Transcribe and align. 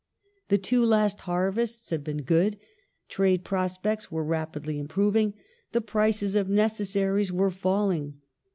The 0.47 0.57
two 0.57 0.83
last 0.83 1.19
harvests 1.19 1.91
had 1.91 2.03
been 2.03 2.23
good; 2.23 2.57
trade 3.07 3.43
prospects 3.43 4.11
were 4.11 4.23
rapidly 4.23 4.79
improving; 4.79 5.35
the 5.73 5.81
prices 5.81 6.33
of 6.33 6.49
necessaries 6.49 7.31
were 7.31 7.51
falling. 7.51 8.15